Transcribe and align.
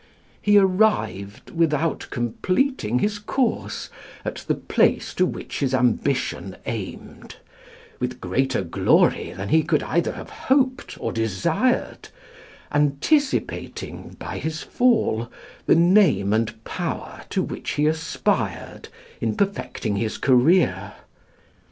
He 0.41 0.57
arrived, 0.57 1.51
without 1.51 2.07
completing 2.09 2.97
his 2.97 3.19
course, 3.19 3.91
at 4.25 4.37
the 4.47 4.55
place 4.55 5.13
to 5.13 5.27
which 5.27 5.59
his 5.59 5.75
ambition 5.75 6.57
aimed, 6.65 7.35
with 7.99 8.19
greater 8.19 8.63
glory 8.63 9.31
than 9.33 9.49
he 9.49 9.61
could 9.61 9.83
either 9.83 10.13
have 10.13 10.31
hoped 10.31 10.97
or 10.99 11.11
desired, 11.11 12.09
anticipating 12.71 14.15
by 14.17 14.39
his 14.39 14.63
fall 14.63 15.29
the 15.67 15.75
name 15.75 16.33
and 16.33 16.63
power 16.63 17.21
to 17.29 17.43
which 17.43 17.69
he 17.73 17.85
aspired 17.85 18.89
in 19.19 19.35
perfecting 19.37 19.97
his 19.97 20.17
career. 20.17 20.93